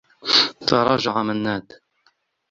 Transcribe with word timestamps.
تراجع 0.67 1.23
منّاد. 1.23 1.73